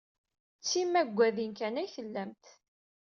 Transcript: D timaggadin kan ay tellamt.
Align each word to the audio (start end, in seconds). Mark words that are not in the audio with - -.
D 0.59 0.63
timaggadin 0.69 1.51
kan 1.59 1.79
ay 1.81 1.89
tellamt. 1.95 2.45